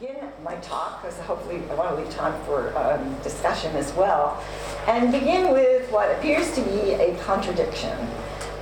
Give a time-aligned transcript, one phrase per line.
[0.00, 4.42] begin my talk, because hopefully I want to leave time for um, discussion as well,
[4.86, 7.96] and begin with what appears to be a contradiction.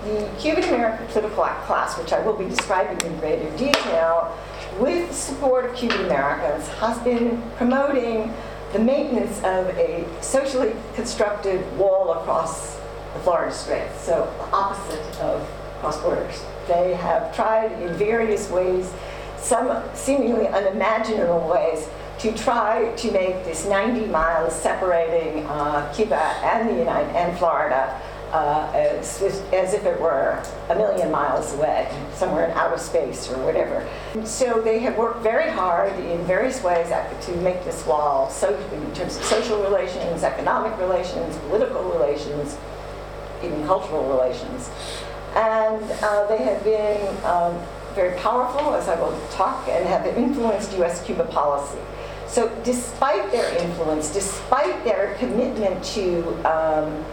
[0.04, 4.37] The Cuban American political class, which I will be describing in greater detail,
[4.79, 8.33] with the support of Cuban Americans, has been promoting
[8.72, 12.76] the maintenance of a socially constructed wall across
[13.14, 15.49] the Florida Straits, so opposite of
[15.80, 16.42] cross borders.
[16.69, 18.92] They have tried in various ways
[19.43, 21.88] some seemingly unimaginable ways
[22.20, 28.00] to try to make this 90 miles separating uh, Cuba and the United and Florida
[28.33, 29.20] uh, as,
[29.52, 33.86] as, if it were a million miles away, somewhere in outer space or whatever.
[34.24, 36.88] So they have worked very hard in various ways
[37.27, 42.56] to make this wall, so in terms of social relations, economic relations, political relations,
[43.45, 44.70] even cultural relations.
[45.34, 47.59] And uh, they have been um,
[47.95, 51.78] very powerful, as I will talk, and have influenced US Cuba policy.
[52.27, 57.05] So, despite their influence, despite their commitment to um,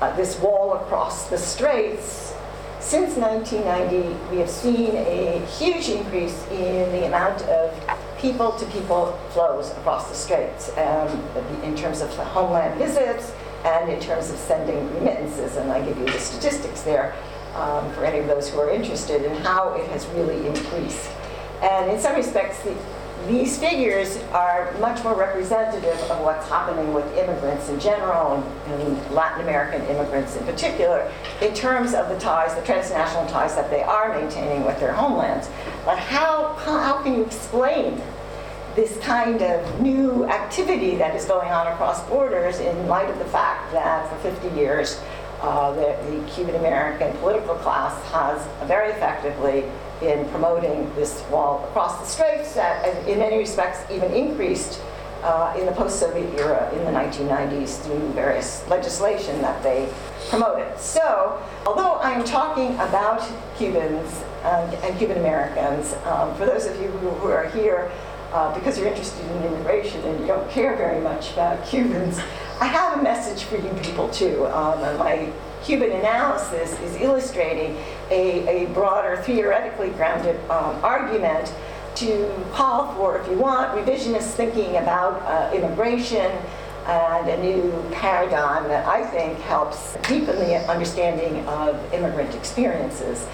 [0.00, 2.34] uh, this wall across the straits,
[2.80, 7.72] since 1990, we have seen a huge increase in the amount of
[8.18, 11.08] people to people flows across the straits um,
[11.62, 13.32] in terms of homeland visits
[13.64, 15.56] and in terms of sending remittances.
[15.56, 17.14] And I give you the statistics there
[17.54, 21.10] um, for any of those who are interested in how it has really increased.
[21.62, 22.76] And in some respects, the,
[23.26, 28.34] these figures are much more representative of what's happening with immigrants in general
[28.66, 33.70] and Latin American immigrants in particular in terms of the ties, the transnational ties that
[33.70, 35.48] they are maintaining with their homelands.
[35.86, 38.02] But how, how can you explain
[38.74, 43.24] this kind of new activity that is going on across borders in light of the
[43.26, 45.00] fact that for 50 years
[45.44, 49.64] uh, the, the Cuban American political class has very effectively
[50.00, 54.80] been promoting this wall across the straits that, in many respects, even increased
[55.22, 59.92] uh, in the post-Soviet era in the 1990s through various legislation that they
[60.30, 60.78] promoted.
[60.78, 66.88] So, although I'm talking about Cubans and, and Cuban Americans, um, for those of you
[66.88, 67.92] who, who are here
[68.32, 72.18] uh, because you're interested in immigration and you don't care very much about Cubans,
[72.60, 74.46] I have a message for you people too.
[74.46, 75.32] Um, my
[75.64, 77.76] Cuban analysis is illustrating
[78.10, 81.52] a, a broader, theoretically grounded um, argument
[81.96, 86.30] to call for, if you want, revisionist thinking about uh, immigration
[86.86, 93.26] and a new paradigm that I think helps deepen the understanding of immigrant experiences.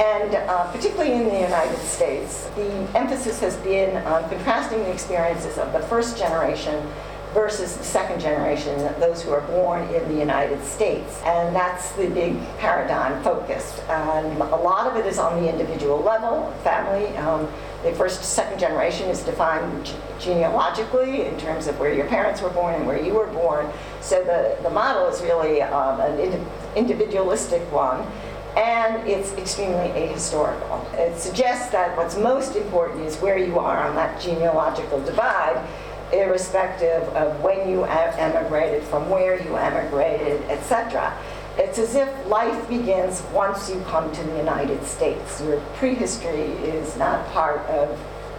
[0.00, 5.58] And uh, particularly in the United States, the emphasis has been on contrasting the experiences
[5.58, 6.84] of the first generation
[7.34, 11.20] versus the second generation, those who are born in the United States.
[11.24, 13.80] And that's the big paradigm focus.
[13.88, 17.14] And a lot of it is on the individual level, family.
[17.16, 17.48] Um,
[17.82, 22.74] the first, second generation is defined genealogically in terms of where your parents were born
[22.74, 23.68] and where you were born.
[24.00, 26.46] So the, the model is really um, an
[26.76, 28.06] individualistic one
[28.56, 30.92] and it's extremely ahistorical.
[30.94, 35.56] It suggests that what's most important is where you are on that genealogical divide
[36.12, 41.16] irrespective of when you emigrated, from where you emigrated, etc.
[41.56, 45.40] It's as if life begins once you come to the United States.
[45.40, 47.98] Your prehistory is not part of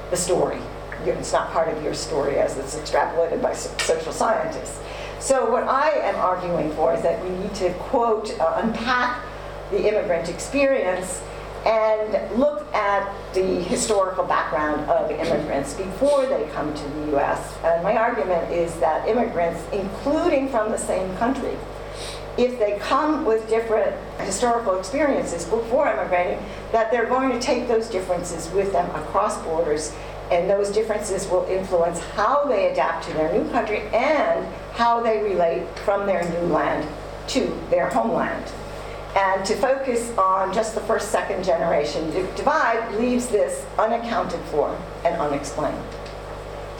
[0.09, 0.59] the story.
[1.05, 4.81] It's not part of your story as it's extrapolated by social scientists.
[5.19, 9.23] So, what I am arguing for is that we need to, quote, uh, unpack
[9.71, 11.21] the immigrant experience
[11.65, 17.57] and look at the historical background of immigrants before they come to the US.
[17.63, 21.57] And my argument is that immigrants, including from the same country,
[22.37, 27.87] if they come with different historical experiences before immigrating, that they're going to take those
[27.87, 29.93] differences with them across borders,
[30.31, 35.21] and those differences will influence how they adapt to their new country and how they
[35.23, 36.87] relate from their new land
[37.27, 38.51] to their homeland.
[39.15, 45.15] And to focus on just the first, second generation divide leaves this unaccounted for and
[45.15, 45.81] unexplained.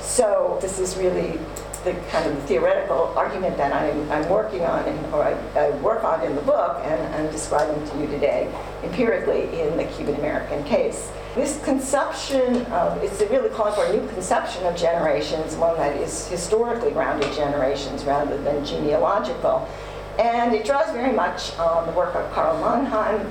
[0.01, 1.39] So this is really
[1.86, 6.04] the kind of theoretical argument that I'm, I'm working on, in, or I, I, work
[6.04, 10.63] on in the book and I'm describing to you today empirically in the Cuban American
[10.63, 11.12] case.
[11.36, 16.27] This conception of, it's really calling for a new conception of generations, one that is
[16.27, 19.68] historically grounded generations rather than genealogical.
[20.19, 23.27] And it draws very much on the work of Karl Mannheim,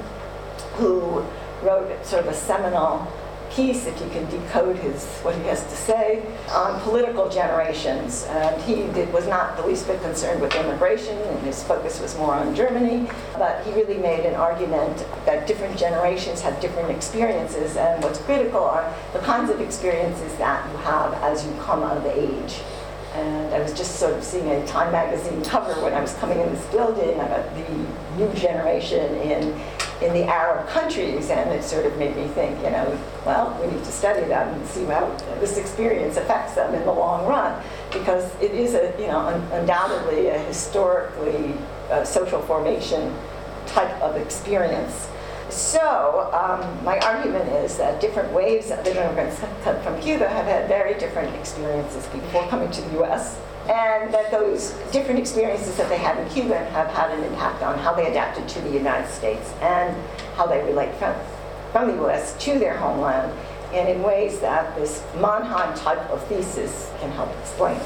[0.75, 1.25] who
[1.63, 3.07] wrote sort of a seminal
[3.51, 8.25] piece, if you can decode his what he has to say, on political generations.
[8.29, 12.17] And he did, was not the least bit concerned with immigration, and his focus was
[12.19, 13.09] more on Germany.
[13.35, 18.65] But he really made an argument that different generations have different experiences, and what's critical
[18.65, 22.61] are the kinds of experiences that you have as you come out of age.
[23.15, 26.41] And I was just sort of seeing a Time magazine cover when I was coming
[26.41, 29.61] in this building about the new generation in
[30.03, 33.73] in the Arab countries, and it sort of made me think, you know, well, we
[33.73, 35.07] need to study them and see how
[35.39, 37.63] this experience affects them in the long run,
[37.93, 41.55] because it is a, you know, un- undoubtedly a historically
[41.91, 43.15] uh, social formation
[43.67, 45.09] type of experience.
[45.51, 50.99] So um, my argument is that different waves of immigrants from Cuba have had very
[50.99, 53.39] different experiences before coming to the U.S
[53.69, 57.79] and that those different experiences that they had in Cuba have had an impact on
[57.79, 59.97] how they adapted to the United States and
[60.37, 61.15] how they relate from,
[61.73, 63.33] from the US to their homeland,
[63.73, 67.81] and in ways that this Mannheim type of thesis can help explain.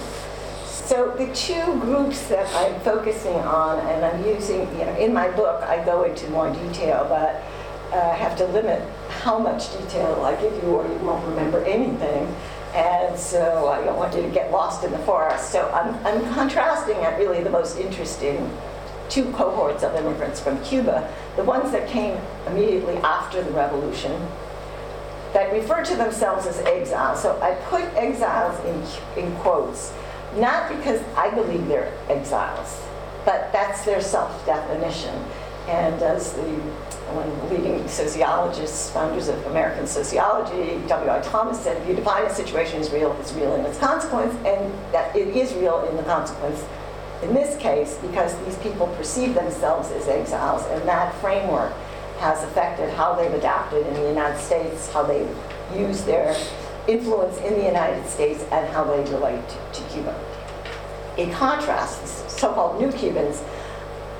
[0.67, 5.31] So the two groups that I'm focusing on, and I'm using, you know, in my
[5.31, 7.41] book I go into more detail, but
[7.93, 12.35] uh, have to limit how much detail I give you or you won't remember anything.
[12.75, 15.51] And so I don't want you to get lost in the forest.
[15.51, 18.51] So I'm, I'm contrasting at really the most interesting
[19.09, 24.29] two cohorts of immigrants from Cuba, the ones that came immediately after the revolution,
[25.33, 27.23] that refer to themselves as exiles.
[27.23, 29.93] So I put exiles in, in quotes,
[30.37, 32.83] not because I believe they're exiles,
[33.25, 35.25] but that's their self definition.
[35.69, 36.49] And as the
[37.13, 41.21] one leading sociologists, founders of American sociology, W.I.
[41.21, 44.73] Thomas said, if you define a situation as real, it's real in its consequence, and
[44.93, 46.65] that it is real in the consequence
[47.23, 51.73] in this case because these people perceive themselves as exiles, and that framework
[52.19, 55.29] has affected how they've adapted in the United States, how they
[55.77, 56.35] use their
[56.87, 60.19] influence in the United States, and how they relate to Cuba.
[61.19, 63.43] In contrast, so-called new Cubans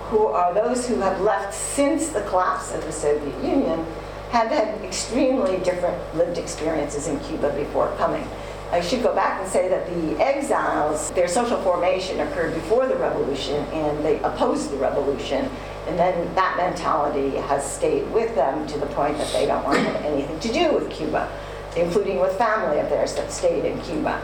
[0.09, 3.85] who are those who have left since the collapse of the Soviet Union,
[4.31, 8.27] have had extremely different lived experiences in Cuba before coming.
[8.71, 12.97] I should go back and say that the exiles, their social formation occurred before the
[12.97, 15.51] revolution and they opposed the revolution.
[15.87, 19.79] And then that mentality has stayed with them to the point that they don't want
[19.79, 21.31] to have anything to do with Cuba,
[21.77, 24.21] including with family of theirs that stayed in Cuba.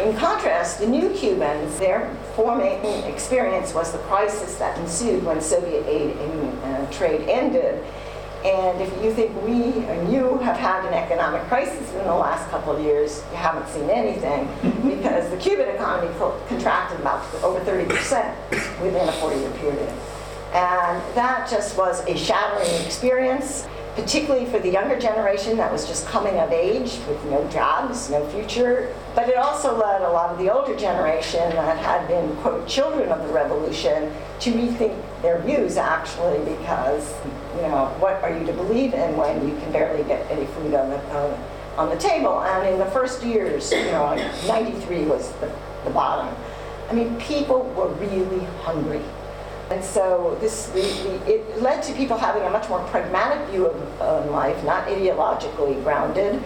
[0.00, 5.84] In contrast, the new Cubans, their forming experience was the crisis that ensued when Soviet
[5.88, 7.84] aid and uh, trade ended.
[8.44, 12.48] And if you think we and you have had an economic crisis in the last
[12.50, 14.46] couple of years, you haven't seen anything
[14.88, 16.16] because the Cuban economy
[16.46, 19.92] contracted about over 30% within a 40 year period.
[20.52, 23.66] And that just was a shattering experience
[23.98, 28.24] particularly for the younger generation that was just coming of age with no jobs, no
[28.28, 28.94] future.
[29.16, 33.10] But it also led a lot of the older generation that had been, quote, children
[33.10, 37.12] of the revolution to rethink their views actually because,
[37.56, 40.74] you know, what are you to believe in when you can barely get any food
[40.74, 41.38] on the,
[41.76, 42.40] on the table?
[42.42, 44.14] And in the first years, you know,
[44.46, 45.52] 93 was the,
[45.84, 46.32] the bottom.
[46.88, 49.02] I mean, people were really hungry.
[49.70, 53.66] And so this, the, the, it led to people having a much more pragmatic view
[53.66, 56.42] of uh, life, not ideologically grounded.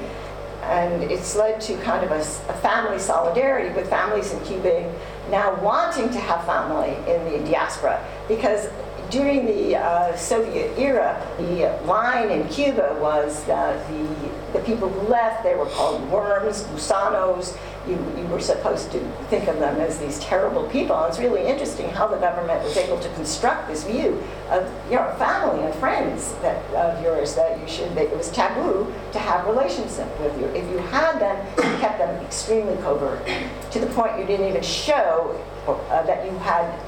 [0.62, 4.92] And it's led to kind of a, a, family solidarity with families in Cuba
[5.30, 8.04] now wanting to have family in the diaspora.
[8.28, 8.68] Because
[9.10, 15.08] during the uh, Soviet era, the line in Cuba was that the, the people who
[15.08, 19.98] left, they were called worms, gusanos, you, you were supposed to think of them as
[19.98, 20.96] these terrible people.
[20.96, 25.12] And it's really interesting how the government was able to construct this view of your
[25.14, 29.46] family and friends that, of yours that you should, that it was taboo to have
[29.46, 30.46] relationship with you.
[30.46, 33.26] If you had them, you kept them extremely covert
[33.70, 36.78] to the point you didn't even show uh, that you had,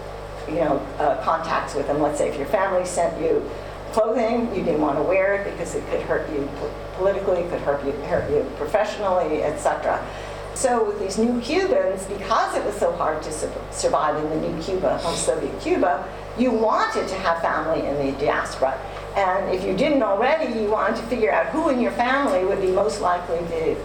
[0.49, 2.00] you know, uh, contacts with them.
[2.00, 3.49] Let's say if your family sent you
[3.95, 6.49] clothing, you didn't want to wear it because it could hurt you
[6.97, 10.04] politically, it could hurt you, hurt you professionally, etc.
[10.54, 14.49] So with these new Cubans, because it was so hard to su- survive in the
[14.49, 16.08] new Cuba, post-Soviet Cuba,
[16.38, 18.78] you wanted to have family in the diaspora.
[19.16, 22.61] And if you didn't already, you wanted to figure out who in your family would
[22.61, 23.76] be most likely to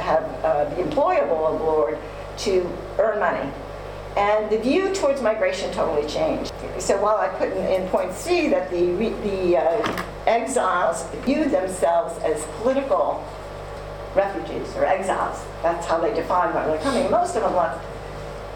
[0.00, 1.98] have uh, be employable abroad
[2.38, 3.50] to earn money.
[4.16, 6.52] And the view towards migration totally changed.
[6.78, 12.18] So while I put in, in point C that the, the uh, exiles viewed themselves
[12.22, 13.24] as political
[14.14, 15.44] refugees or exiles.
[15.62, 17.10] That's how they define why they're coming.
[17.10, 17.84] Most of them left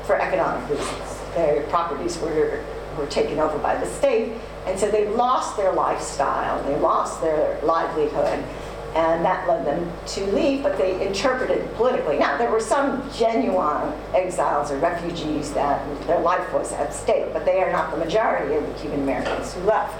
[0.06, 1.20] for economic reasons.
[1.34, 2.64] Their properties were,
[2.98, 4.32] were taken over by the state,
[4.66, 8.44] and so they lost their lifestyle, they lost their livelihood.
[8.94, 12.18] and that led them to leave, but they interpreted politically.
[12.18, 17.46] Now, there were some genuine exiles or refugees that their life was at stake, but
[17.46, 19.94] they are not the majority of the Cuban Americans who left.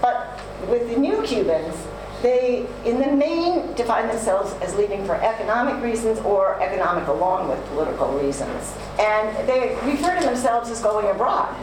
[0.00, 1.76] But with the new Cubans,
[2.24, 7.62] they, in the main, define themselves as leaving for economic reasons or economic along with
[7.66, 8.74] political reasons.
[8.98, 11.54] And they refer to themselves as going abroad.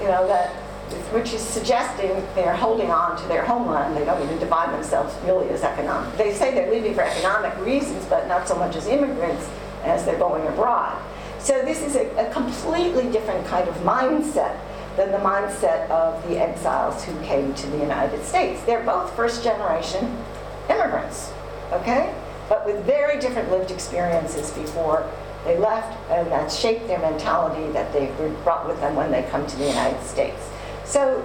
[0.00, 0.50] You know, that
[1.12, 3.96] which is suggesting they're holding on to their homeland.
[3.96, 6.16] They don't even define themselves really as economic.
[6.16, 9.48] They say they're leaving for economic reasons, but not so much as immigrants
[9.84, 11.00] as they're going abroad.
[11.38, 14.58] So this is a, a completely different kind of mindset
[14.96, 18.62] than the mindset of the exiles who came to the United States.
[18.64, 20.16] They're both first generation
[20.70, 21.32] immigrants,
[21.72, 22.14] okay?
[22.48, 25.08] But with very different lived experiences before
[25.44, 28.06] they left, and that shaped their mentality that they
[28.42, 30.48] brought with them when they come to the United States.
[30.84, 31.22] So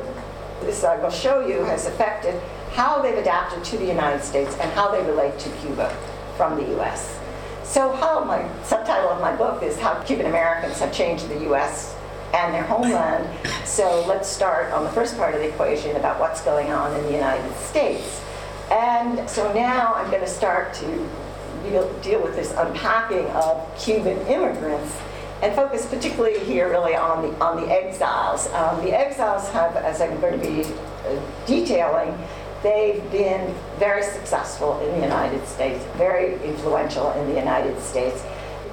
[0.62, 2.40] this I will show you has affected
[2.72, 5.90] how they've adapted to the United States and how they relate to Cuba
[6.38, 7.20] from the US.
[7.64, 11.96] So how my subtitle of my book is how Cuban Americans have changed the US
[12.34, 13.28] and their homeland.
[13.66, 17.04] So let's start on the first part of the equation about what's going on in
[17.06, 18.22] the United States.
[18.72, 21.10] And so now I'm going to start to
[21.64, 24.98] deal, deal with this unpacking of Cuban immigrants
[25.42, 28.48] and focus particularly here really on the, on the exiles.
[28.54, 32.18] Um, the exiles have, as I'm going to be uh, detailing,
[32.62, 38.24] they've been very successful in the United States, very influential in the United States.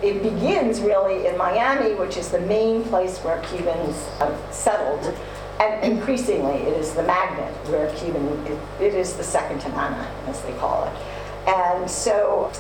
[0.03, 5.15] It begins really in Miami, which is the main place where Cubans have settled.
[5.61, 10.41] And increasingly, it is the magnet where Cuban, it, it is the second Havana, as
[10.43, 10.97] they call it.
[11.49, 12.53] And so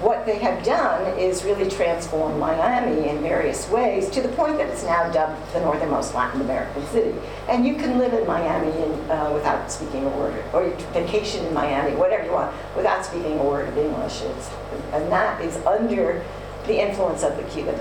[0.00, 4.68] what they have done is really transform Miami in various ways to the point that
[4.68, 7.14] it's now dubbed the northernmost Latin American city.
[7.48, 8.70] And you can live in Miami
[9.10, 13.38] uh, without speaking a word, or you vacation in Miami, whatever you want, without speaking
[13.38, 14.22] a word of English.
[14.22, 14.48] It's,
[14.92, 16.24] and that is under
[16.70, 17.78] the influence of the Cuban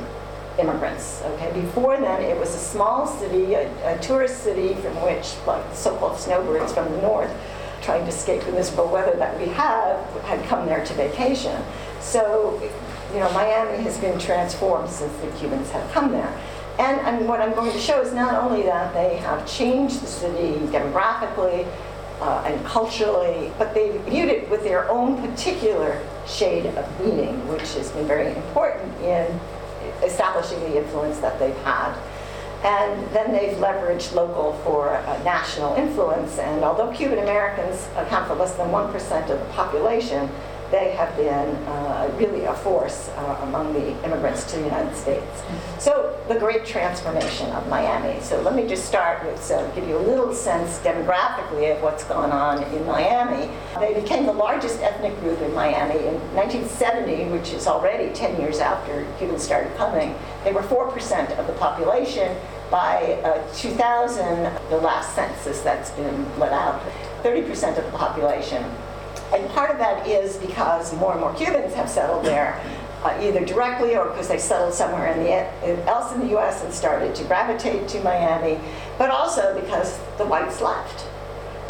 [0.57, 1.21] immigrants.
[1.23, 5.63] Okay, before then it was a small city, a, a tourist city from which like
[5.73, 7.31] so-called snowbirds from the north
[7.81, 11.63] trying to escape the miserable weather that we have had come there to vacation.
[12.01, 12.59] So,
[13.13, 16.41] you know, Miami has been transformed since the Cubans have come there.
[16.77, 20.07] And, and what I'm going to show is not only that they have changed the
[20.07, 21.67] city demographically
[22.21, 27.73] uh, and culturally, but they've viewed it with their own particular shade of meaning, which
[27.73, 29.39] has been very important in
[30.03, 31.95] establishing the influence that they've had.
[32.63, 36.37] And then they've leveraged local for uh, national influence.
[36.39, 40.29] And although Cuban Americans account for less than 1% of the population,
[40.71, 45.41] they have been uh, really a force uh, among the immigrants to the United States.
[45.79, 48.21] So the great transformation of Miami.
[48.21, 52.03] So let me just start with uh, give you a little sense demographically of what's
[52.03, 53.51] going on in Miami.
[53.79, 58.59] They became the largest ethnic group in Miami in 1970, which is already 10 years
[58.59, 60.15] after Cubans started coming.
[60.43, 62.37] They were 4% of the population.
[62.69, 66.79] By uh, 2000, the last census that's been let out,
[67.23, 68.63] 30% of the population
[69.33, 72.59] and part of that is because more and more Cubans have settled there,
[73.03, 76.63] uh, either directly or because they settled somewhere in the, else in the U.S.
[76.63, 78.59] and started to gravitate to Miami,
[78.97, 81.05] but also because the whites left.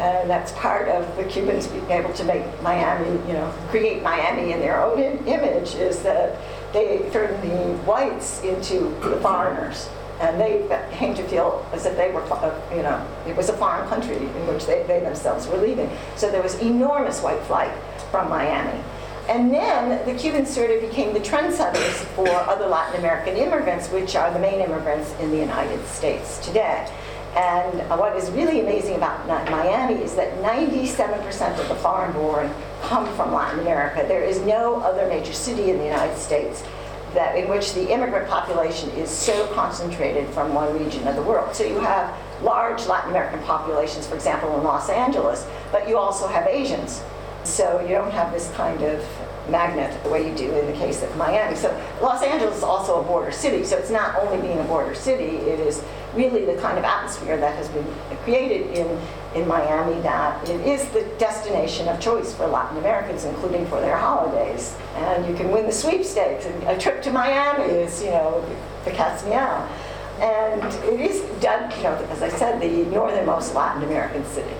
[0.00, 4.52] And that's part of the Cubans being able to make Miami, you know, create Miami
[4.52, 6.38] in their own image is that
[6.72, 9.90] they turned the whites into the foreigners
[10.20, 13.54] and they came to feel as if they were, uh, you know, it was a
[13.54, 15.90] foreign country in which they, they themselves were leaving.
[16.16, 17.72] So there was enormous white flight
[18.10, 18.82] from Miami.
[19.28, 24.14] And then the Cubans sort of became the trendsetters for other Latin American immigrants, which
[24.14, 26.90] are the main immigrants in the United States today.
[27.36, 33.06] And what is really amazing about Miami is that 97% of the foreign born come
[33.14, 34.04] from Latin America.
[34.06, 36.64] There is no other major city in the United States
[37.14, 41.54] that in which the immigrant population is so concentrated from one region of the world.
[41.54, 46.26] So you have large Latin American populations, for example, in Los Angeles, but you also
[46.26, 47.02] have Asians.
[47.44, 49.04] So you don't have this kind of
[49.48, 51.56] magnet the way you do in the case of Miami.
[51.56, 51.68] So
[52.00, 55.36] Los Angeles is also a border city, so it's not only being a border city,
[55.36, 55.82] it is
[56.14, 57.86] really the kind of atmosphere that has been
[58.24, 58.86] created in,
[59.34, 63.96] in Miami that it is the destination of choice for Latin Americans, including for their
[63.96, 64.76] holidays.
[64.96, 66.46] And you can win the sweepstakes.
[66.46, 68.44] And a trip to Miami is, you know,
[68.84, 69.22] the cat's.
[69.22, 74.54] And it is done, you know, as I said, the northernmost Latin American city.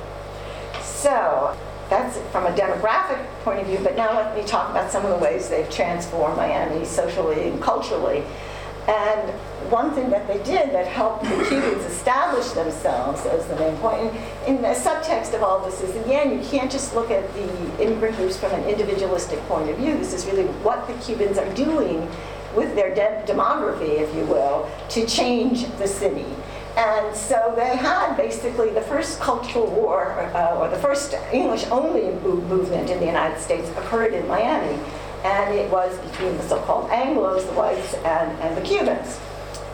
[0.80, 1.56] So
[1.90, 5.10] that's from a demographic point of view, but now let me talk about some of
[5.10, 8.22] the ways they've transformed Miami socially and culturally.
[8.86, 9.32] And
[9.70, 14.00] one thing that they did that helped the Cubans establish themselves as the main point.
[14.00, 17.82] and, in the subtext of all this is again, you can't just look at the
[17.82, 19.96] immigrant groups from an individualistic point of view.
[19.96, 22.08] This is really what the Cubans are doing
[22.54, 26.26] with their de- demography, if you will, to change the city.
[26.76, 32.10] And so they had basically the first cultural war, uh, or the first English only
[32.22, 34.78] movement in the United States occurred in Miami
[35.22, 39.20] and it was between the so-called Anglos, the whites, and, and the Cubans.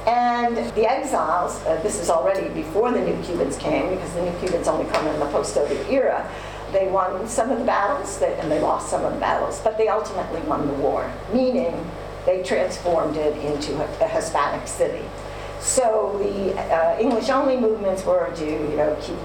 [0.06, 4.38] And the exiles, uh, this is already before the new Cubans came, because the new
[4.38, 6.30] Cubans only come in the post-Soviet era,
[6.70, 9.76] they won some of the battles, they, and they lost some of the battles, but
[9.76, 11.74] they ultimately won the war, meaning
[12.24, 15.04] they transformed it into a, a Hispanic city.
[15.58, 19.16] So the uh, English-only movements were to, you know, keep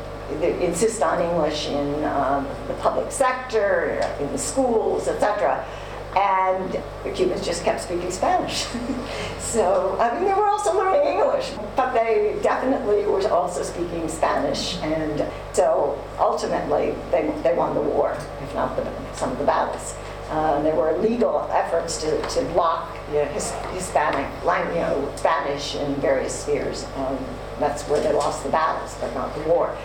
[0.62, 5.64] insist on English in um, the public sector, in the schools, etc
[6.16, 8.66] and the Cubans just kept speaking Spanish.
[9.40, 14.78] so, I mean, they were also learning English, but they definitely were also speaking Spanish,
[14.82, 19.96] and so ultimately they, they won the war, if not the, some of the battles.
[20.30, 26.34] Uh, there were legal efforts to, to block his, Hispanic, you know, Spanish in various
[26.34, 26.86] spheres.
[26.96, 27.18] Um,
[27.60, 29.78] that's where they lost the battles, but not the war.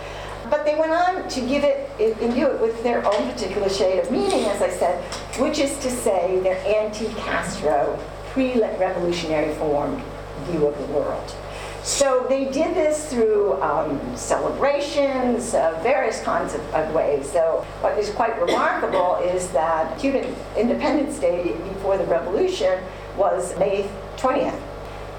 [0.49, 4.11] But they went on to give it, imbue it with their own particular shade of
[4.11, 5.03] meaning, as I said,
[5.39, 7.99] which is to say their anti-Castro,
[8.31, 10.01] pre-revolutionary formed
[10.45, 11.35] view of the world.
[11.83, 17.31] So they did this through um, celebrations, uh, various kinds of, of, ways.
[17.31, 22.83] So what is quite remarkable is that Cuban Independence Day before the revolution
[23.15, 24.59] was May 20th.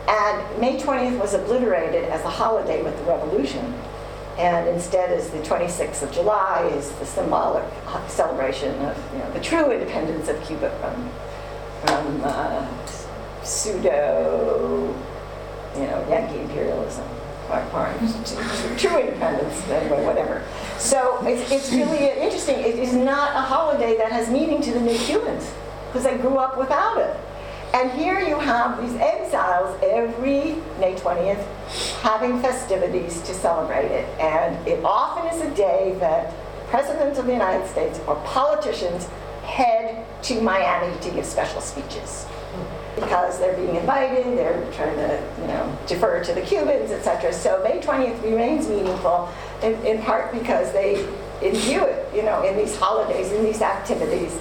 [0.08, 3.74] And May 20th was obliterated as a holiday with the revolution
[4.38, 7.64] and instead is the 26th of July is the symbolic
[8.08, 11.10] celebration of you know, the true independence of Cuba from,
[11.84, 12.86] from uh,
[13.42, 14.94] pseudo,
[15.74, 17.06] you know, Yankee imperialism.
[18.76, 20.44] True independence, anyway, whatever.
[20.76, 22.56] So it's, it's really interesting.
[22.56, 25.50] It is not a holiday that has meaning to the new Cubans
[25.86, 27.16] because they grew up without it.
[27.72, 28.94] And here you have these
[29.28, 31.44] exiles every May 20th
[32.00, 34.08] having festivities to celebrate it.
[34.18, 36.34] And it often is a day that
[36.68, 39.06] presidents of the United States or politicians
[39.44, 42.26] head to Miami to give special speeches.
[42.94, 47.32] Because they're being invited, they're trying to, you know, defer to the Cubans, etc.
[47.32, 49.28] So May 20th remains meaningful
[49.62, 51.06] in, in part because they
[51.40, 54.36] imbue it, you know, in these holidays, in these activities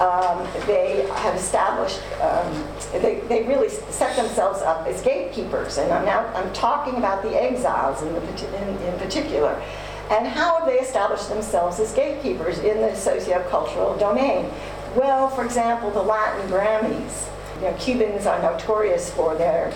[0.00, 5.78] um, they have established, um, they, they really set themselves up as gatekeepers.
[5.78, 9.62] And I'm now I'm talking about the exiles in, the, in, in particular.
[10.10, 14.50] And how have they established themselves as gatekeepers in the sociocultural domain?
[14.96, 17.28] Well, for example, the Latin Grammys.
[17.56, 19.72] You know, Cubans are notorious for their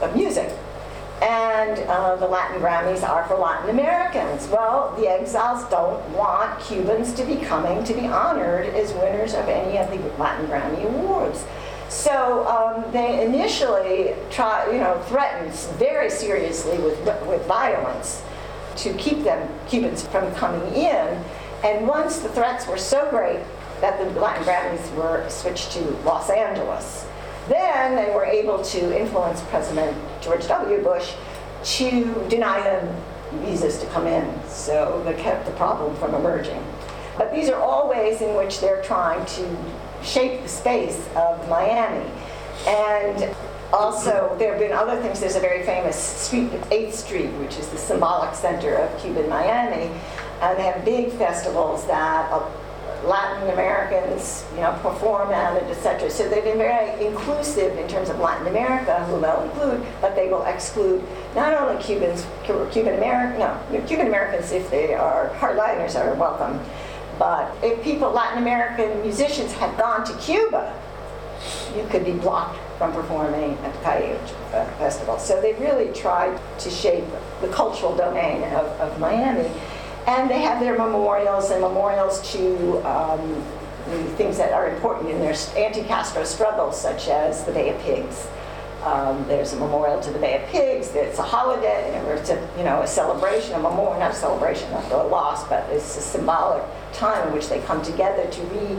[0.00, 0.56] uh, music
[1.22, 4.46] and uh, the Latin Grammys are for Latin Americans.
[4.48, 9.48] Well, the exiles don't want Cubans to be coming to be honored as winners of
[9.48, 11.44] any of the Latin Grammy awards.
[11.88, 18.22] So um, they initially try, you know, threatened very seriously with, with violence
[18.76, 21.24] to keep them Cubans from coming in.
[21.64, 23.40] And once the threats were so great
[23.80, 27.05] that the Latin Grammys were switched to Los Angeles.
[27.48, 30.82] Then they were able to influence President George W.
[30.82, 31.14] Bush
[31.64, 33.02] to deny them
[33.44, 36.62] visas to come in, so they kept the problem from emerging.
[37.16, 39.56] But these are all ways in which they're trying to
[40.02, 42.10] shape the space of Miami.
[42.66, 43.34] And
[43.72, 45.20] also, there have been other things.
[45.20, 49.90] There's a very famous street, 8th Street, which is the symbolic center of Cuban Miami.
[50.40, 52.30] And they have big festivals that
[53.04, 56.10] Latin Americans, you know, perform at it, etc.
[56.10, 60.28] So they've been very inclusive in terms of Latin America, who they'll include, but they
[60.28, 61.02] will exclude
[61.34, 66.60] not only Cubans, Cuban American, no, Cuban Americans if they are hardliners are welcome,
[67.18, 70.74] but if people, Latin American musicians had gone to Cuba,
[71.76, 74.18] you could be blocked from performing at the Calle
[74.78, 75.18] Festival.
[75.18, 77.04] So they really tried to shape
[77.40, 79.50] the cultural domain of, of Miami.
[80.06, 83.42] And they have their memorials and memorials to um,
[84.16, 88.28] things that are important in their anti-Castro struggles, such as the Bay of Pigs.
[88.84, 90.94] Um, there's a memorial to the Bay of Pigs.
[90.94, 94.92] It's a holiday, it's a you know a celebration, a memorial, not a celebration of
[94.92, 98.78] a loss, but it's a symbolic time in which they come together to re,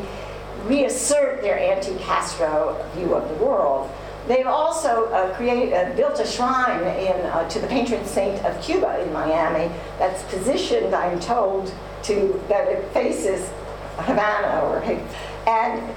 [0.64, 3.92] reassert their anti-Castro view of the world.
[4.28, 5.34] They've also uh,
[5.74, 10.24] uh, built a shrine in, uh, to the patron saint of Cuba in Miami that's
[10.24, 13.50] positioned, I'm told, to that it faces
[13.98, 14.82] Havana or
[15.48, 15.96] and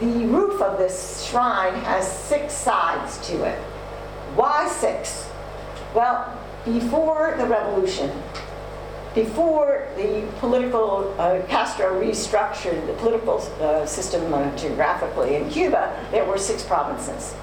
[0.00, 3.58] the roof of this shrine has six sides to it.
[4.36, 5.28] Why six?
[5.94, 8.10] Well, before the revolution,
[9.14, 16.24] before the political, uh, Castro restructured the political uh, system uh, geographically in Cuba, there
[16.24, 17.34] were six provinces.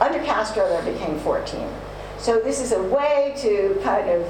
[0.00, 1.68] Under Castro, there became 14.
[2.18, 4.26] So this is a way to kind of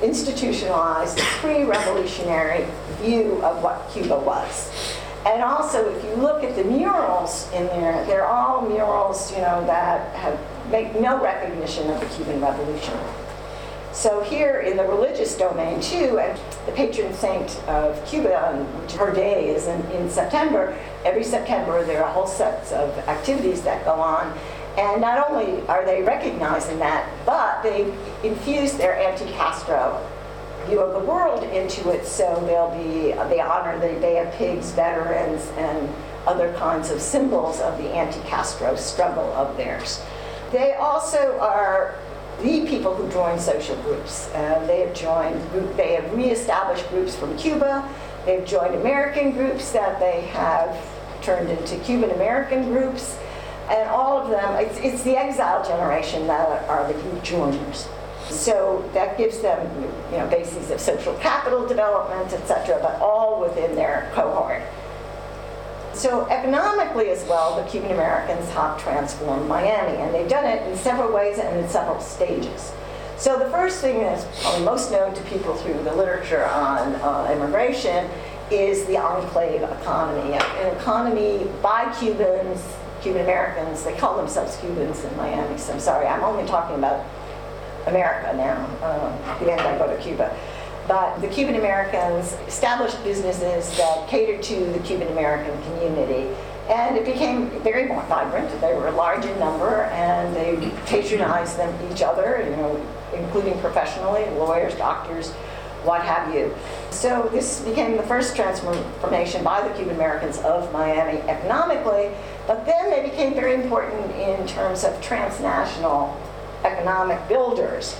[0.00, 2.66] institutionalize the pre-revolutionary
[3.00, 4.70] view of what Cuba was.
[5.26, 9.64] And also, if you look at the murals in there, they're all murals, you know,
[9.66, 10.38] that have
[10.70, 12.98] make no recognition of the Cuban Revolution.
[13.92, 19.10] So here in the religious domain too, and the patron saint of Cuba, which her
[19.12, 23.92] day is in, in September, every September there are whole sets of activities that go
[23.92, 24.36] on.
[24.76, 30.06] And not only are they recognizing that, but they infuse their anti-Castro
[30.66, 32.06] view of the world into it.
[32.06, 35.88] So they'll be, they honor the Bay of Pigs veterans and
[36.26, 40.02] other kinds of symbols of the anti-Castro struggle of theirs.
[40.52, 41.94] They also are
[42.42, 44.28] the people who join social groups.
[44.34, 45.40] Uh, they have joined,
[45.76, 47.88] they have reestablished groups from Cuba.
[48.26, 50.76] They've joined American groups that they have
[51.22, 53.16] turned into Cuban American groups.
[53.68, 57.88] And all of them, it's, it's the exile generation that are the huge joiners.
[58.28, 59.68] So that gives them,
[60.10, 64.62] you know, bases of social capital development, et cetera, but all within their cohort.
[65.94, 70.76] So economically as well, the Cuban Americans have transformed Miami, and they've done it in
[70.76, 72.72] several ways and in several stages.
[73.16, 77.32] So the first thing that's probably most known to people through the literature on uh,
[77.32, 78.10] immigration
[78.50, 82.60] is the enclave economy, an economy by Cubans,
[83.06, 83.84] Cuban Americans.
[83.84, 87.06] They call themselves Cubans in Miami, so I'm sorry, I'm only talking about
[87.86, 88.66] America now.
[88.82, 90.36] Uh, the end I go to Cuba.
[90.88, 96.34] But the Cuban Americans established businesses that catered to the Cuban American community.
[96.68, 98.60] And it became very more vibrant.
[98.60, 104.24] They were large in number and they patronized them each other, you know, including professionally,
[104.30, 105.30] lawyers, doctors,
[105.84, 106.52] what have you.
[106.90, 112.10] So this became the first transformation by the Cuban Americans of Miami economically,
[112.46, 116.16] but then they became very important in terms of transnational
[116.64, 117.96] economic builders.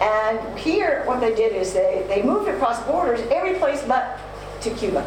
[0.00, 4.18] And here, what they did is they, they moved across borders every place but
[4.62, 5.06] to Cuba.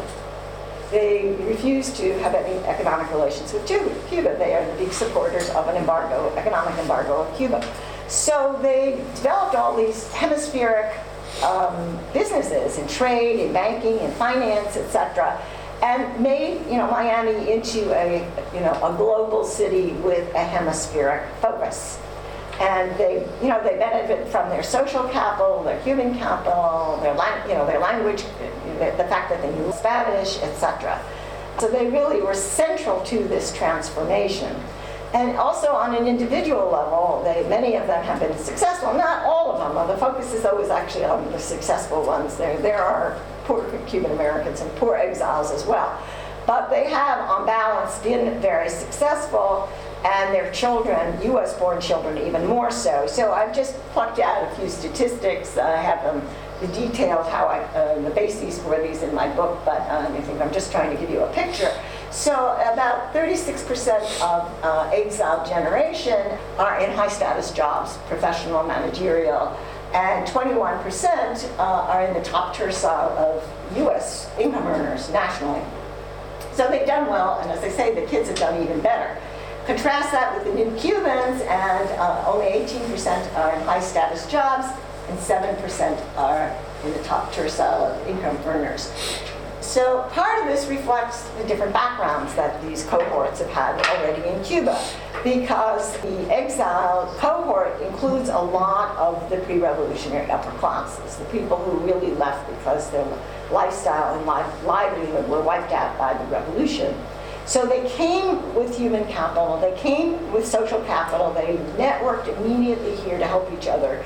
[0.90, 4.36] They refused to have any economic relations with Cuba.
[4.38, 7.66] They are the big supporters of an embargo, economic embargo of Cuba.
[8.06, 10.94] So they developed all these hemispheric
[11.42, 15.40] um, businesses in trade, in banking, in finance, etc.,
[15.84, 18.18] and made you know Miami into a
[18.54, 21.98] you know a global city with a hemispheric focus
[22.60, 27.14] and they, you know, they benefit from their social capital, their human capital, their,
[27.48, 28.22] you know, their language,
[28.78, 31.00] the fact that they knew Spanish, etc.
[31.58, 34.54] So they really were central to this transformation.
[35.14, 38.94] And also on an individual level, they, many of them have been successful.
[38.94, 39.88] Not all of them.
[39.88, 42.36] The focus is always actually on the successful ones.
[42.36, 46.00] There, there are poor Cuban Americans and poor exiles as well.
[46.46, 49.68] But they have, on balance, been very successful
[50.04, 53.06] and their children, US born children, even more so.
[53.06, 55.56] So I've just plucked out a few statistics.
[55.56, 56.26] I have them
[56.60, 60.20] the details, how I, uh, the bases for these in my book, but um, I
[60.20, 61.70] think I'm just trying to give you a picture.
[62.10, 62.32] So
[62.72, 69.58] about 36% of uh, exile generation are in high status jobs, professional, managerial,
[69.94, 75.62] and 21% uh, are in the top tercile of US income earners nationally.
[76.52, 79.20] So they've done well, and as I say, the kids have done even better.
[79.66, 84.66] Contrast that with the new Cubans, and uh, only 18% are in high status jobs,
[85.08, 86.54] and 7% are
[86.84, 88.92] in the top tercile of income earners.
[89.60, 94.44] So part of this reflects the different backgrounds that these cohorts have had already in
[94.44, 94.78] Cuba,
[95.24, 101.78] because the exile cohort includes a lot of the pre-revolutionary upper classes, the people who
[101.78, 103.06] really left because their
[103.50, 104.26] lifestyle and
[104.66, 106.94] livelihood were wiped out by the revolution.
[107.46, 113.18] So they came with human capital, they came with social capital, they networked immediately here
[113.18, 114.04] to help each other.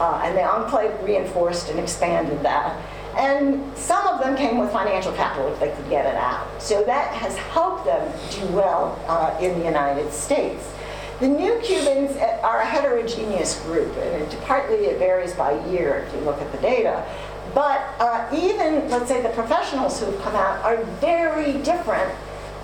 [0.00, 2.80] Uh, and the enclave reinforced and expanded that.
[3.16, 6.46] And some of them came with financial capital if they could get it out.
[6.60, 10.70] So that has helped them do well uh, in the United States.
[11.20, 16.14] The new Cubans are a heterogeneous group, and it, partly it varies by year if
[16.14, 17.06] you look at the data.
[17.54, 22.12] But uh, even, let's say, the professionals who've come out are very different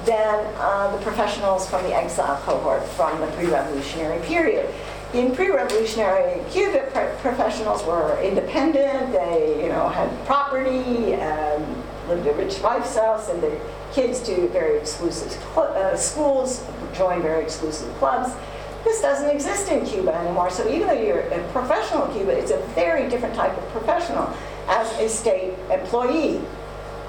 [0.05, 4.69] than uh, the professionals from the exile cohort from the pre-revolutionary period.
[5.13, 6.89] In pre-revolutionary Cuba,
[7.21, 9.11] professionals were independent.
[9.11, 11.17] They, you know, had property,
[12.09, 13.61] lived a rich lifestyle, sent their
[13.93, 18.33] kids to very exclusive uh, schools, joined very exclusive clubs.
[18.85, 20.49] This doesn't exist in Cuba anymore.
[20.49, 24.33] So even though you're a professional in Cuba, it's a very different type of professional
[24.69, 26.41] as a state employee.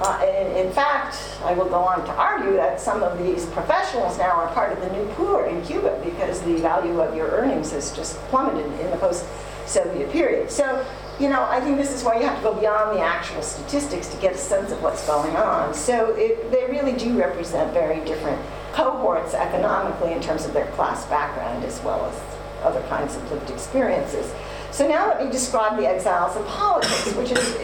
[0.03, 4.31] Uh, in, fact, I will go on to argue that some of these professionals now
[4.31, 7.95] are part of the new poor in Cuba because the value of your earnings has
[7.95, 10.49] just plummeted in the post-Soviet period.
[10.49, 10.83] So,
[11.19, 14.07] you know, I think this is why you have to go beyond the actual statistics
[14.07, 15.75] to get a sense of what's going on.
[15.75, 18.41] So it, they really do represent very different
[18.73, 22.19] cohorts economically in terms of their class background as well as
[22.63, 24.33] other kinds of lived experiences.
[24.71, 27.55] So now let me describe the exiles in politics, which is,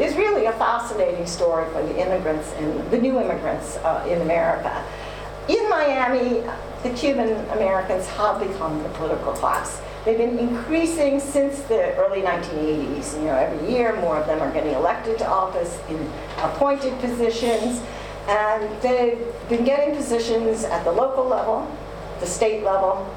[0.00, 4.84] is really a fascinating story for the immigrants and the new immigrants uh, in America.
[5.48, 6.42] In Miami,
[6.82, 9.80] the Cuban Americans have become the political class.
[10.04, 13.14] They've been increasing since the early 1980s.
[13.14, 17.80] You know, every year more of them are getting elected to office in appointed positions.
[18.28, 21.70] And they've been getting positions at the local level,
[22.18, 23.08] the state level,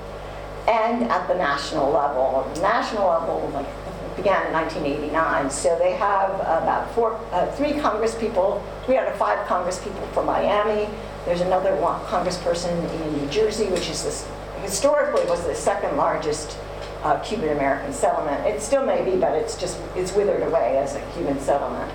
[0.67, 2.49] and at the national level.
[2.55, 3.67] The national level like,
[4.15, 9.15] began in 1989, so they have about four, uh, three Congress people, three out of
[9.15, 10.89] five Congress people from Miami.
[11.25, 14.27] There's another one Congressperson in New Jersey, which is this,
[14.61, 16.57] historically was the second largest
[17.03, 18.45] uh, Cuban American settlement.
[18.45, 21.91] It still may be, but it's just it's withered away as a Cuban settlement.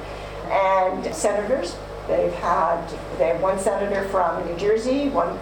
[0.47, 1.77] And senators,
[2.09, 2.87] they've had
[3.19, 5.39] they have one senator from New Jersey, one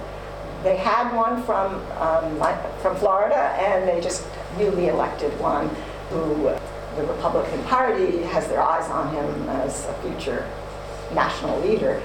[0.62, 2.38] they had one from, um,
[2.80, 5.68] from Florida, and they just newly elected one
[6.10, 6.50] who
[6.96, 10.48] the Republican Party has their eyes on him as a future
[11.14, 12.02] national leader.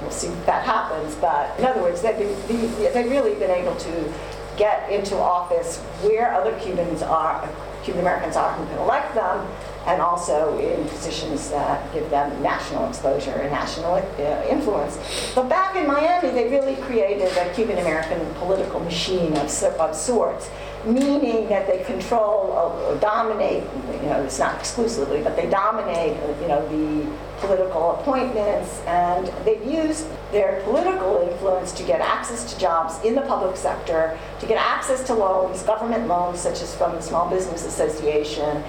[0.00, 3.76] We'll see if that happens, but in other words, they've, been, they've really been able
[3.76, 4.12] to
[4.56, 7.48] get into office where other Cubans are,
[7.82, 9.46] Cuban Americans are who can elect them,
[9.86, 14.98] and also in positions that give them national exposure and national uh, influence.
[15.34, 20.50] But back in Miami, they really created a Cuban American political machine of, of sorts,
[20.86, 23.64] meaning that they control or dominate,
[24.02, 27.06] you know, it's not exclusively, but they dominate, you know, the
[27.40, 33.20] political appointments, and they've used their political influence to get access to jobs in the
[33.22, 37.66] public sector, to get access to loans, government loans, such as from the Small Business
[37.66, 38.62] Association,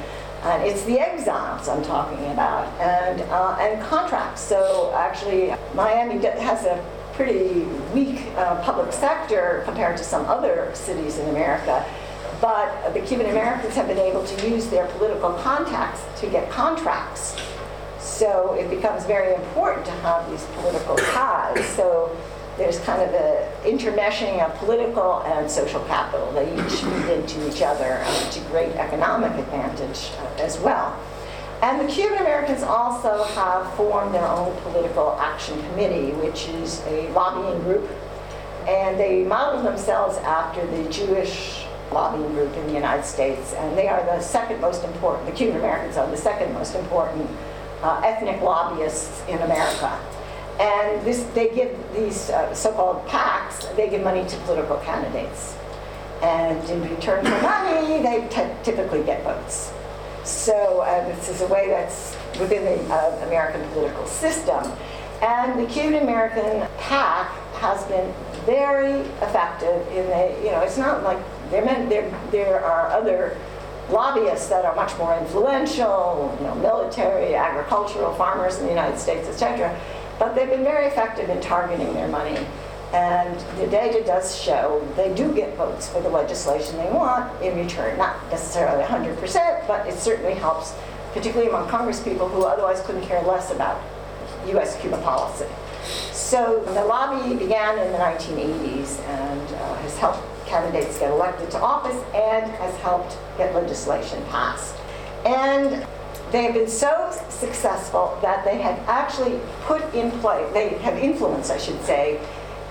[0.45, 4.41] and it's the exiles I'm talking about, and, uh, and contracts.
[4.41, 7.61] So actually, Miami has a pretty
[7.93, 11.83] weak uh, public sector compared to some other cities in America.
[12.41, 17.35] But the Cuban Americans have been able to use their political contacts to get contracts.
[17.99, 21.65] So it becomes very important to have these political ties.
[21.69, 22.15] So
[22.57, 26.31] there's kind of an intermeshing of political and social capital.
[26.31, 30.97] They each feed into each other um, to great economic advantage uh, as well.
[31.61, 37.09] And the Cuban Americans also have formed their own political action committee, which is a
[37.11, 37.89] lobbying group.
[38.67, 43.53] And they model themselves after the Jewish lobbying group in the United States.
[43.53, 47.29] And they are the second most important, the Cuban Americans are the second most important
[47.81, 49.99] uh, ethnic lobbyists in America.
[50.59, 55.57] And this, they give these uh, so-called PACs, they give money to political candidates.
[56.21, 58.27] And in return for money, they
[58.63, 59.73] typically get votes.
[60.23, 64.71] So uh, this is a way that's within the uh, American political system.
[65.21, 68.13] And the Cuban American PAC has been
[68.45, 71.19] very effective in the, you know, it's not like
[71.51, 73.37] there, there, there are other
[73.89, 79.27] lobbyists that are much more influential, you know, military, agricultural, farmers in the United States,
[79.27, 79.79] etc.
[80.19, 82.37] But they've been very effective in targeting their money.
[82.93, 87.57] And the data does show they do get votes for the legislation they want in
[87.57, 87.97] return.
[87.97, 90.73] Not necessarily 100%, but it certainly helps,
[91.13, 93.81] particularly among Congress people who otherwise couldn't care less about
[94.47, 95.47] US Cuba policy.
[96.11, 101.59] So the lobby began in the 1980s and uh, has helped candidates get elected to
[101.59, 104.75] office and has helped get legislation passed.
[105.25, 105.85] And
[106.35, 111.49] they have been so successful that they have actually put in place, they have influenced,
[111.49, 112.19] I should say,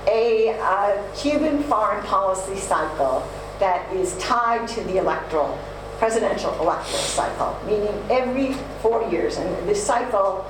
[0.06, 3.26] a uh, Cuban foreign policy cycle
[3.60, 5.58] that is tied to the electoral,
[5.96, 9.38] presidential electoral cycle, meaning every four years.
[9.38, 10.44] And this cycle,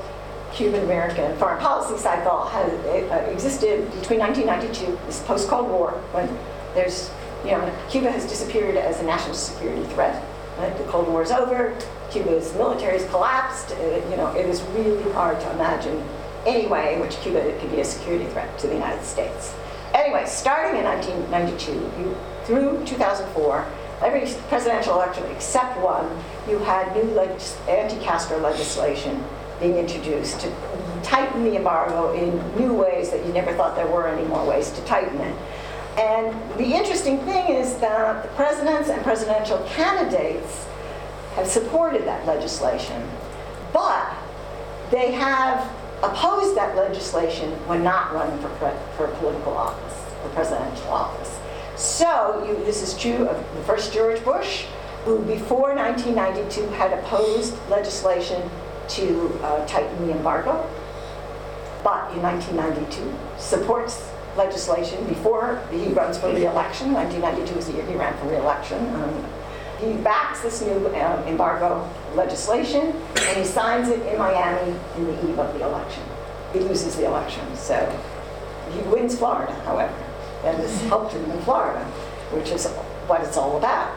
[0.53, 6.27] Cuban American foreign policy cycle, has uh, existed between 1992, this post Cold War, when
[6.75, 7.13] there's,
[7.45, 10.21] you know, Cuba has disappeared as a national security threat.
[10.59, 10.77] Right?
[10.77, 11.79] The Cold War is over,
[12.15, 13.73] Cuba's military has collapsed.
[13.73, 16.01] Uh, you know, it is really hard to imagine
[16.47, 19.53] any way in which Cuba could be a security threat to the United States.
[19.93, 23.67] Anyway, starting in 1992 through 2004,
[24.01, 26.09] every presidential election except one,
[26.49, 29.25] you had new anti-Castro legislation
[29.59, 30.55] being introduced to
[31.03, 34.71] tighten the embargo in new ways that you never thought there were any more ways
[34.71, 35.37] to tighten it.
[35.99, 40.67] And the interesting thing is that the presidents and presidential candidates
[41.35, 43.09] have supported that legislation,
[43.73, 44.15] but
[44.91, 45.71] they have
[46.03, 51.39] opposed that legislation when not running for, pre- for political office, for presidential office.
[51.77, 54.67] So you, this is true of the first George Bush,
[55.05, 58.49] who before 1992 had opposed legislation
[58.89, 60.69] to uh, tighten the embargo,
[61.83, 66.93] but in 1992 supports legislation before he runs for re-election.
[66.93, 68.79] 1992 is the year he ran for re-election.
[68.95, 69.25] Um,
[69.81, 75.29] he backs this new um, embargo legislation and he signs it in Miami in the
[75.29, 76.03] eve of the election.
[76.53, 77.77] He loses the election, so
[78.71, 79.95] he wins Florida, however,
[80.45, 81.85] and this helped him in Florida,
[82.33, 82.67] which is
[83.07, 83.93] what it's all about.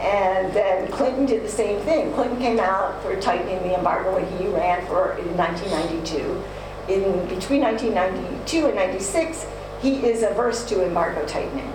[0.00, 2.12] And then Clinton did the same thing.
[2.12, 6.44] Clinton came out for tightening the embargo when he ran for in 1992.
[6.88, 9.46] In between 1992 and 96,
[9.80, 11.72] he is averse to embargo tightening.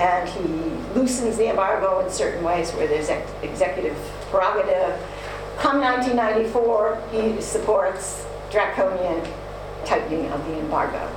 [0.00, 3.96] And he loosens the embargo in certain ways where there's ex- executive
[4.30, 4.98] prerogative.
[5.58, 9.22] Come 1994, he supports draconian
[9.84, 11.14] tightening of the embargo.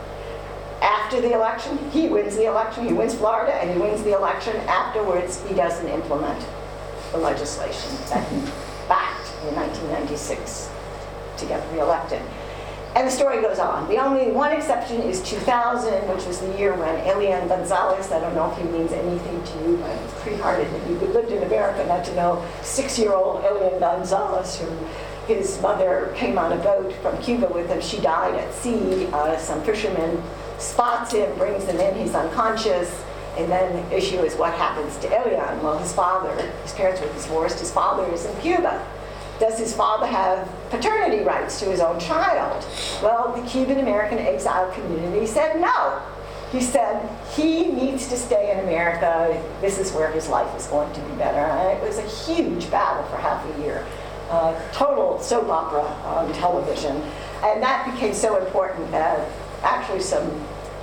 [0.82, 4.56] After the election, he wins the election, he wins Florida, and he wins the election.
[4.68, 6.46] Afterwards, he doesn't implement
[7.14, 8.40] the legislation that he
[8.90, 10.70] backed in 1996
[11.38, 12.22] to get reelected.
[12.96, 13.90] And the story goes on.
[13.90, 18.36] The only one exception is 2000, which was the year when Elian Gonzalez, I don't
[18.36, 21.42] know if he means anything to you, but it's pretty hard if you lived in
[21.42, 24.70] America not to know six-year-old Elian Gonzalez, who
[25.28, 27.82] his mother came on a boat from Cuba with him.
[27.82, 29.08] She died at sea.
[29.08, 30.22] Uh, some fishermen
[30.60, 33.04] spots him, brings him in, he's unconscious.
[33.38, 35.64] And then the issue is what happens to Elian?
[35.64, 38.86] Well, his father, his parents were divorced, his father is in Cuba.
[39.40, 42.66] Does his father have paternity rights to his own child?
[43.02, 46.02] Well, the Cuban American exile community said no.
[46.52, 49.42] He said he needs to stay in America.
[49.60, 51.40] This is where his life is going to be better.
[51.40, 53.86] And it was a huge battle for half a year.
[54.30, 56.96] Uh, total soap opera on television.
[57.44, 59.28] And that became so important that
[59.64, 60.30] actually some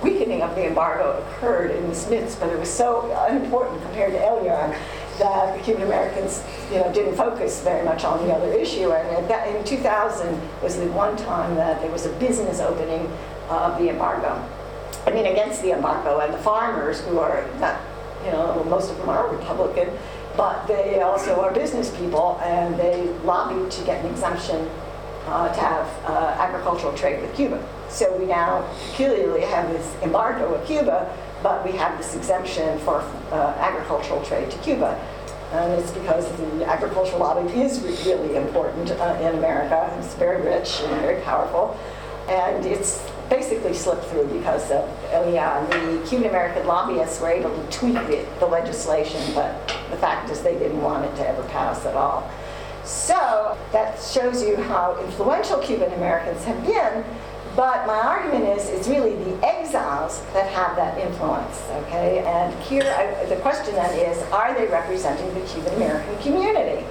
[0.03, 4.19] weakening of the embargo occurred in the Smiths, but it was so unimportant compared to
[4.19, 4.75] Elian
[5.21, 8.91] that the Cuban Americans, you know, didn't focus very much on the other issue.
[8.91, 13.07] And that, in 2000 was the one time that there was a business opening
[13.49, 14.43] of the embargo.
[15.05, 17.79] I mean, against the embargo, and the farmers who are not,
[18.25, 19.89] you know, most of them are Republican,
[20.35, 24.69] but they also are business people, and they lobbied to get an exemption
[25.27, 27.63] uh, to have uh, agricultural trade with Cuba.
[27.89, 33.01] So we now peculiarly have this embargo with Cuba, but we have this exemption for
[33.31, 34.99] uh, agricultural trade to Cuba.
[35.51, 39.93] And it's because the agricultural lobby is really important uh, in America.
[39.99, 41.77] It's very rich and very powerful.
[42.29, 45.69] And it's basically slipped through because of Elian.
[45.69, 47.95] The Cuban American lobbyists were able to tweak
[48.39, 52.29] the legislation, but the fact is they didn't want it to ever pass at all.
[52.83, 57.03] So that shows you how influential Cuban Americans have been
[57.55, 62.19] but my argument is it's really the exiles that have that influence, okay?
[62.19, 66.85] And here, I, the question then is, are they representing the Cuban American community?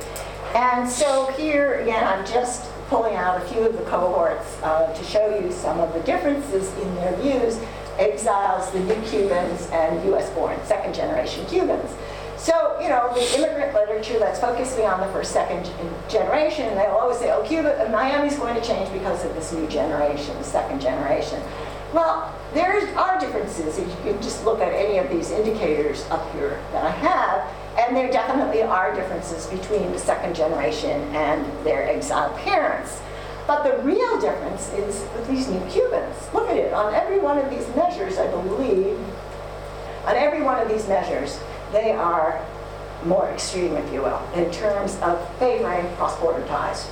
[0.55, 5.05] And so here, again, I'm just pulling out a few of the cohorts uh, to
[5.05, 7.59] show you some of the differences in their views,
[7.99, 11.91] exiles, the new Cubans, and US-born, second-generation Cubans.
[12.41, 15.71] So, you know, the immigrant literature that's focusing on the first, second
[16.09, 19.69] generation, and they'll always say, oh, Cuba, Miami's going to change because of this new
[19.69, 21.43] generation, the second generation.
[21.93, 23.79] Well, there are differences.
[23.79, 27.47] You can just look at any of these indicators up here that I have,
[27.79, 33.03] and there definitely are differences between the second generation and their exiled parents.
[33.47, 36.17] But the real difference is with these new Cubans.
[36.33, 36.73] Look at it.
[36.73, 38.99] On every one of these measures, I believe,
[40.07, 41.39] on every one of these measures,
[41.73, 42.45] they are
[43.05, 46.91] more extreme, if you will, in terms of favoring cross-border ties,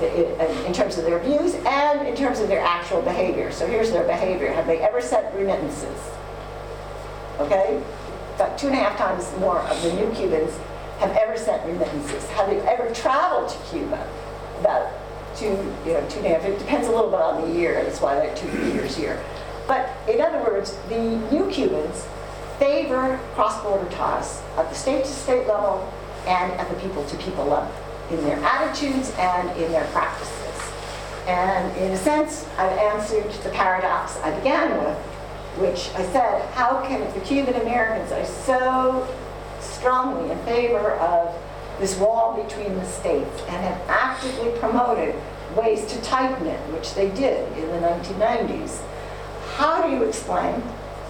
[0.00, 3.50] in terms of their views and in terms of their actual behavior.
[3.50, 4.52] So here's their behavior.
[4.52, 5.98] Have they ever sent remittances?
[7.40, 7.82] Okay?
[8.36, 10.56] About two and a half times more of the new Cubans
[11.00, 12.24] have ever sent remittances.
[12.30, 14.06] Have they ever traveled to Cuba?
[14.60, 14.92] About
[15.36, 15.46] two,
[15.84, 16.44] you know, two and a half.
[16.44, 17.82] It depends a little bit on the year.
[17.82, 19.22] That's why they're two years here.
[19.66, 20.98] But in other words, the
[21.32, 22.06] new Cubans
[22.60, 25.90] favor cross-border ties at the state-to-state level
[26.26, 27.74] and at the people-to-people level
[28.10, 30.36] in their attitudes and in their practices.
[31.26, 34.98] And in a sense, I've answered the paradox I began with,
[35.58, 39.08] which I said, how can the Cuban Americans are so
[39.58, 41.34] strongly in favor of
[41.78, 45.14] this wall between the states and have actively promoted
[45.56, 48.82] ways to tighten it, which they did in the 1990s,
[49.56, 50.62] how do you explain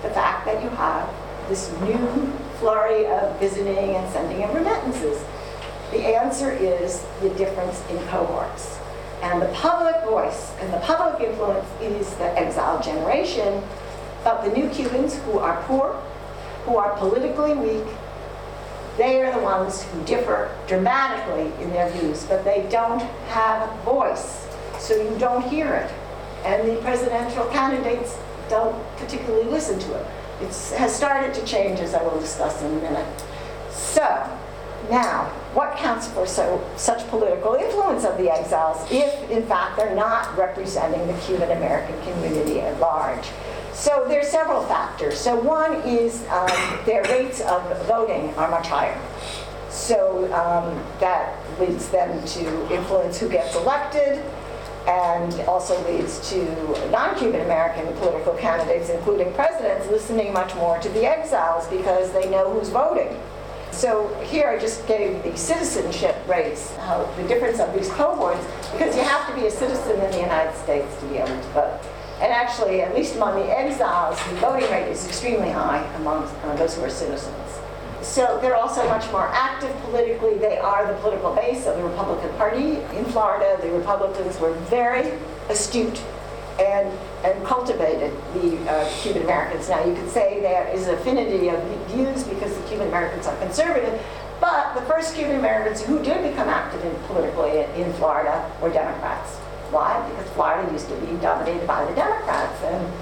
[0.02, 1.08] the fact that you have
[1.50, 5.22] this new flurry of visiting and sending of remittances?
[5.90, 8.78] The answer is the difference in cohorts.
[9.20, 13.62] And the public voice and the public influence is the exiled generation
[14.24, 16.00] of the new Cubans who are poor,
[16.64, 17.86] who are politically weak.
[18.96, 24.46] They are the ones who differ dramatically in their views, but they don't have voice,
[24.78, 25.90] so you don't hear it.
[26.44, 28.16] And the presidential candidates
[28.48, 30.06] don't particularly listen to it.
[30.40, 33.22] It has started to change, as I will discuss in a minute.
[33.70, 34.04] So,
[34.90, 39.94] now, what counts for so, such political influence of the exiles if, in fact, they're
[39.94, 43.26] not representing the Cuban American community at large?
[43.72, 45.18] So there are several factors.
[45.18, 46.50] So one is um,
[46.86, 49.00] their rates of voting are much higher.
[49.70, 54.24] So um, that leads them to influence who gets elected
[54.86, 56.44] and also leads to
[56.90, 62.50] non-Cuban American political candidates, including presidents, listening much more to the exiles because they know
[62.52, 63.14] who's voting.
[63.72, 68.96] So here I just gave the citizenship rates, how the difference of these cohorts, because
[68.96, 71.80] you have to be a citizen in the United States to be able to vote.
[72.20, 76.56] And actually, at least among the exiles, the voting rate is extremely high among uh,
[76.56, 77.49] those who are citizens.
[78.02, 80.38] So they're also much more active politically.
[80.38, 82.76] They are the political base of the Republican Party.
[82.96, 86.02] In Florida, the Republicans were very astute
[86.58, 86.88] and,
[87.24, 89.68] and cultivated the uh, Cuban Americans.
[89.68, 94.00] Now, you could say there is affinity of views because the Cuban Americans are conservative,
[94.40, 99.36] but the first Cuban Americans who did become active in, politically in Florida were Democrats.
[99.70, 100.06] Why?
[100.10, 102.92] Because Florida used to be dominated by the Democrats, and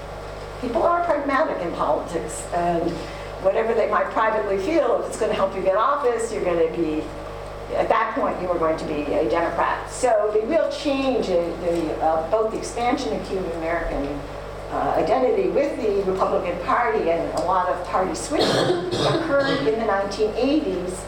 [0.61, 2.93] people are pragmatic in politics, and
[3.41, 6.71] whatever they might privately feel, if it's going to help you get office, you're going
[6.71, 7.03] to be
[7.75, 9.89] at that point you were going to be a Democrat.
[9.91, 14.19] So the real change in the, uh, both the expansion of Cuban American
[14.71, 19.85] uh, identity with the Republican Party and a lot of party switching occurred in the
[19.85, 20.99] 1980s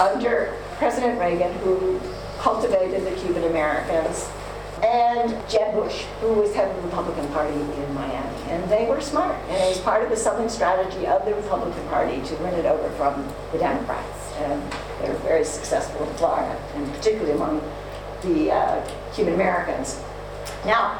[0.00, 2.00] under President Reagan, who
[2.38, 4.30] cultivated the Cuban Americans
[4.82, 8.36] and Jeb Bush, who was head of the Republican Party in Miami.
[8.48, 9.36] And they were smart.
[9.48, 12.64] And it was part of the Southern strategy of the Republican Party to win it
[12.64, 14.32] over from the Democrats.
[14.38, 14.62] And
[15.00, 17.60] they were very successful in Florida, and particularly among
[18.22, 20.02] the uh, Cuban Americans.
[20.64, 20.98] Now,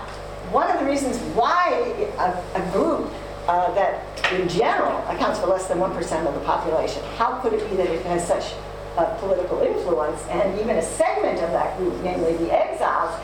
[0.50, 1.70] one of the reasons why
[2.18, 3.10] a, a group
[3.46, 7.68] uh, that in general accounts for less than 1% of the population, how could it
[7.70, 8.52] be that it has such
[8.96, 13.14] a political influence and even a segment of that group, namely the exiles,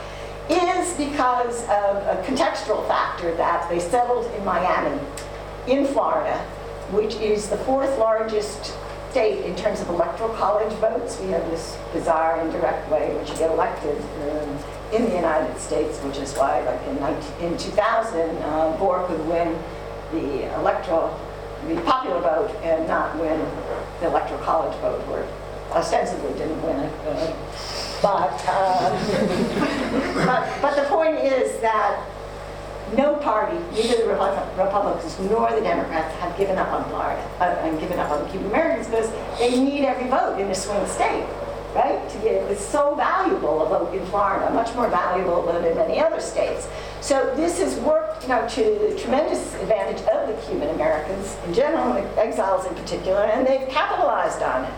[0.49, 4.99] is because of a contextual factor that they settled in Miami,
[5.67, 6.37] in Florida,
[6.91, 8.73] which is the fourth largest
[9.11, 11.19] state in terms of electoral college votes.
[11.19, 14.59] We have this bizarre indirect way in which you get elected um,
[14.93, 19.25] in the United States, which is why, like in, 19, in 2000, uh, Gore could
[19.27, 19.57] win
[20.11, 21.19] the electoral,
[21.67, 23.39] the popular vote, and not win
[23.99, 25.27] the electoral college vote, where
[25.71, 26.93] ostensibly didn't win it.
[27.05, 27.33] Uh,
[28.01, 28.89] but, uh,
[30.25, 32.07] but, but the point is that
[32.95, 37.79] no party, neither the Republicans nor the Democrats, have given up on Florida uh, and
[37.79, 41.27] given up on Cuban Americans because they need every vote in a swing state,
[41.75, 42.07] right?
[42.09, 45.99] To get, it's so valuable a vote in Florida, much more valuable than in many
[45.99, 46.69] other states.
[47.01, 51.53] So this has worked, you know, to the tremendous advantage of the Cuban Americans in
[51.53, 54.73] general, exiles in particular, and they've capitalized on it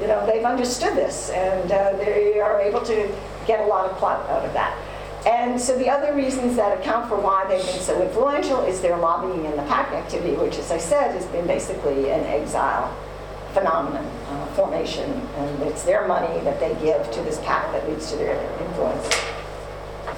[0.00, 3.14] you know, they've understood this and uh, they are able to
[3.46, 4.76] get a lot of clout out of that.
[5.26, 8.98] And so the other reasons that account for why they've been so influential is their
[8.98, 12.94] lobbying and the PAC activity, which, as I said, has been basically an exile
[13.54, 18.10] phenomenon, uh, formation, and it's their money that they give to this PAC that leads
[18.10, 19.08] to their influence.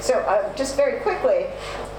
[0.01, 1.47] So uh, just very quickly,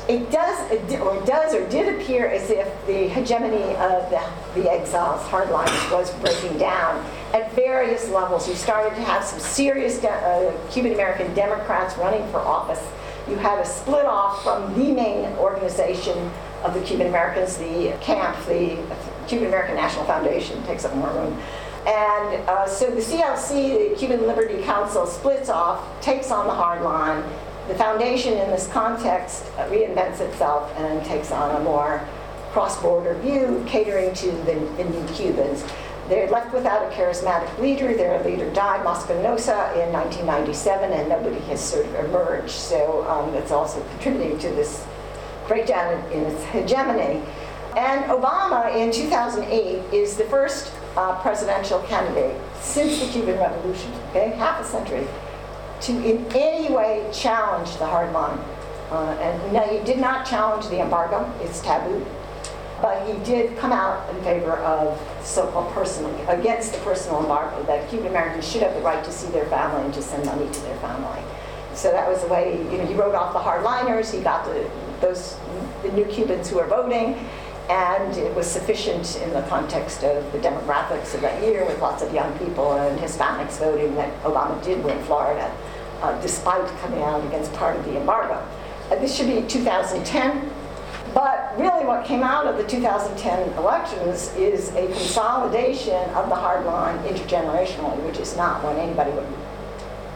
[0.09, 4.21] it does, or does, or did appear as if the hegemony of the,
[4.55, 8.47] the exiles, hardliners, was breaking down at various levels.
[8.47, 12.82] You started to have some serious uh, Cuban American Democrats running for office.
[13.28, 16.32] You had a split off from the main organization
[16.63, 18.82] of the Cuban Americans, the CANF, the
[19.28, 21.38] Cuban American National Foundation, takes up more room.
[21.86, 26.82] And uh, so the CLC, the Cuban Liberty Council, splits off, takes on the hard
[26.82, 27.23] line,
[27.67, 32.05] the foundation in this context reinvents itself and takes on a more
[32.51, 35.63] cross-border view, catering to the, the new Cubans.
[36.07, 37.93] They're left without a charismatic leader.
[37.93, 42.51] Their leader died, Mas Canosa, in 1997, and nobody has sort of emerged.
[42.51, 44.85] So um, that's also contributing to this
[45.47, 47.21] breakdown in, its hegemony.
[47.75, 54.29] And Obama in 2008 is the first uh, presidential candidate since the Cuban Revolution, okay,
[54.29, 55.05] half a century,
[55.81, 58.39] to in any way challenge the hard line.
[58.89, 62.05] Uh, and now you did not challenge the embargo, it's taboo.
[62.82, 67.89] But he did come out in favor of so-called personal, against the personal embargo, that
[67.89, 70.61] Cuban Americans should have the right to see their family and to send money to
[70.61, 71.21] their family.
[71.73, 74.69] So that was the way, you know, he wrote off the hardliners, he got the,
[74.99, 75.38] those,
[75.84, 77.15] the new Cubans who were voting,
[77.69, 82.01] and it was sufficient in the context of the demographics of that year with lots
[82.01, 85.53] of young people and Hispanics voting that Obama did win Florida,
[86.01, 88.43] uh, despite coming out against part of the embargo.
[88.89, 90.46] Uh, this should be 2010.
[91.57, 96.67] But really what came out of the 2010 elections is a consolidation of the hard
[96.67, 99.25] line intergenerationally, which is not what anybody would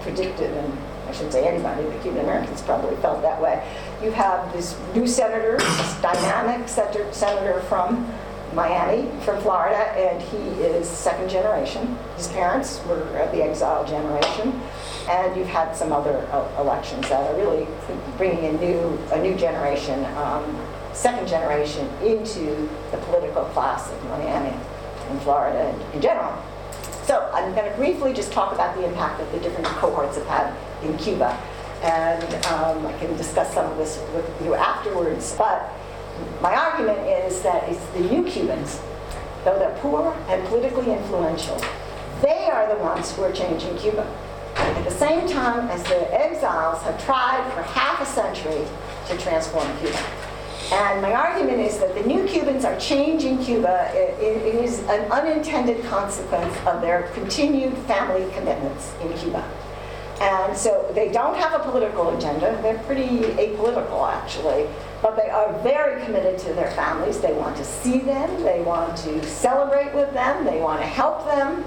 [0.01, 0.77] predicted, and
[1.07, 3.63] I shouldn't say anybody, the Cuban Americans probably felt that way.
[4.03, 8.11] You have this new senator, this dynamic senator from
[8.53, 11.97] Miami, from Florida, and he is second generation.
[12.17, 14.61] His parents were the exile generation.
[15.09, 17.67] And you've had some other uh, elections that are really
[18.17, 20.61] bringing a new, a new generation um,
[20.93, 24.55] second generation into the political class of Miami
[25.09, 26.33] and Florida and in general.
[27.03, 30.27] So I'm going to briefly just talk about the impact that the different cohorts have
[30.27, 31.31] had in Cuba.
[31.81, 35.35] And um, I can discuss some of this with you afterwards.
[35.35, 35.71] But
[36.41, 38.79] my argument is that it's the new Cubans,
[39.43, 41.59] though they're poor and politically influential,
[42.21, 44.05] they are the ones who are changing Cuba.
[44.55, 48.67] At the same time as the exiles have tried for half a century
[49.07, 49.97] to transform Cuba.
[50.72, 53.91] And my argument is that the new Cubans are changing Cuba.
[53.93, 59.43] It, it is an unintended consequence of their continued family commitments in Cuba.
[60.22, 62.57] And so they don't have a political agenda.
[62.61, 64.67] They're pretty apolitical, actually.
[65.01, 67.19] But they are very committed to their families.
[67.19, 68.43] They want to see them.
[68.43, 70.45] They want to celebrate with them.
[70.45, 71.65] They want to help them.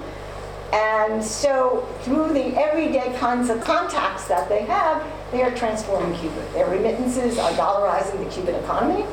[0.75, 5.01] And so through the everyday kinds of contacts that they have,
[5.31, 6.45] they are transforming Cuba.
[6.51, 9.05] Their remittances are dollarizing the Cuban economy.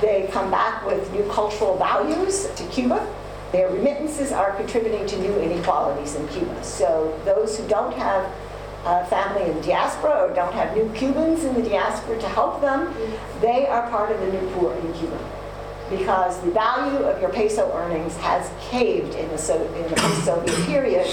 [0.00, 3.12] They come back with new cultural values to Cuba.
[3.50, 6.62] Their remittances are contributing to new inequalities in Cuba.
[6.62, 8.32] So those who don't have
[8.84, 12.94] a family in diaspora or don't have new Cubans in the diaspora to help them,
[13.40, 15.18] they are part of the new poor in Cuba
[15.90, 20.66] because the value of your peso earnings has caved in the, so, in the post-Soviet
[20.66, 21.06] period.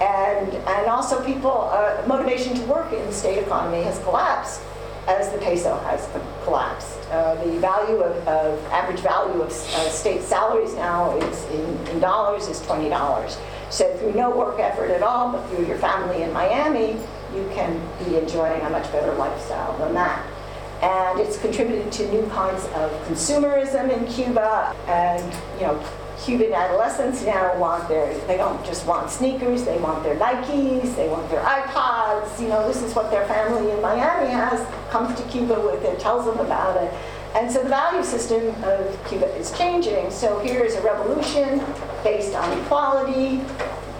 [0.00, 4.60] And, and also people, uh, motivation to work in the state economy has collapsed
[5.06, 6.08] as the peso has
[6.44, 6.98] collapsed.
[7.10, 12.00] Uh, the value of, of, average value of uh, state salaries now is in, in
[12.00, 13.36] dollars is $20.
[13.70, 16.98] So through no work effort at all, but through your family in Miami,
[17.34, 20.24] you can be enjoying a much better lifestyle than that
[20.82, 24.74] and it's contributed to new kinds of consumerism in Cuba.
[24.88, 25.82] And you know,
[26.24, 31.08] Cuban adolescents now want their, they don't just want sneakers, they want their Nikes, they
[31.08, 32.40] want their iPods.
[32.40, 35.98] You know, this is what their family in Miami has, comes to Cuba with it,
[35.98, 36.92] tells them about it.
[37.34, 40.10] And so the value system of Cuba is changing.
[40.10, 41.64] So here is a revolution
[42.04, 43.40] based on equality,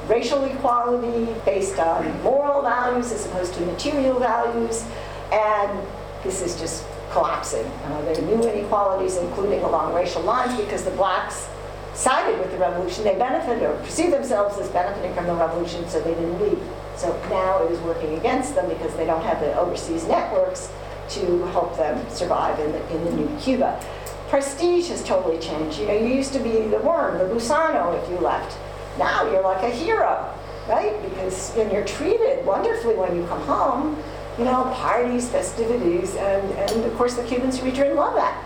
[0.07, 4.85] racial equality, based on moral values as opposed to material values.
[5.33, 5.87] And
[6.25, 7.67] this is just collapsing.
[7.67, 11.49] Uh, there are new inequalities, including along racial lines, because the blacks
[11.95, 13.05] sided with the revolution.
[13.05, 16.63] They benefited or perceived themselves as benefiting from the revolution, so they didn't leave.
[16.97, 20.71] So now it is working against them because they don't have the overseas networks
[21.11, 23.83] to help them survive in the, in the new Cuba.
[24.29, 25.79] Prestige has totally changed.
[25.79, 28.57] You know, you used to be the worm, the gusano if you left.
[28.99, 30.33] Now you're like a hero,
[30.69, 31.03] right?
[31.03, 34.03] Because and you're treated wonderfully when you come home
[34.39, 38.43] you know, parties, festivities, and, and of course the Cubans who return love that,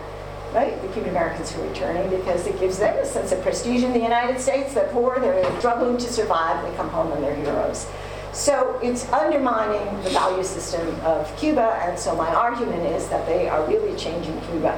[0.53, 0.79] right?
[0.81, 3.93] The Cuban Americans who are returning because it gives them a sense of prestige in
[3.93, 4.73] the United States.
[4.73, 7.87] They're poor, they're struggling to survive, they come home and they're heroes.
[8.33, 13.47] So it's undermining the value system of Cuba, and so my argument is that they
[13.47, 14.77] are really changing Cuba,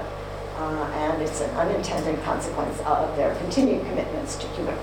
[0.58, 4.78] uh, and it's an unintended consequence of their continued commitments to Cuba.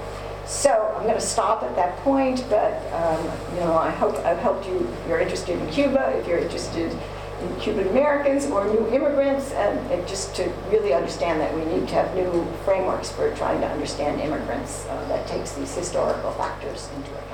[0.47, 3.24] So I'm going to stop at that point, but um,
[3.55, 4.88] you know, I hope I've helped you.
[5.03, 6.97] If you're interested in Cuba, if you're interested
[7.42, 11.88] in Cuban Americans or new immigrants, and, and just to really understand that we need
[11.88, 16.88] to have new frameworks for trying to understand immigrants uh, that takes these historical factors
[16.97, 17.26] into account.